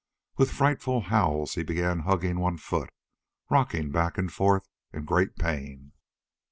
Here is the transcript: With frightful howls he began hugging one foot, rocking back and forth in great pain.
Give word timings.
With 0.35 0.49
frightful 0.49 1.01
howls 1.01 1.53
he 1.53 1.61
began 1.61 1.99
hugging 1.99 2.39
one 2.39 2.57
foot, 2.57 2.89
rocking 3.51 3.91
back 3.91 4.17
and 4.17 4.33
forth 4.33 4.67
in 4.91 5.05
great 5.05 5.35
pain. 5.35 5.91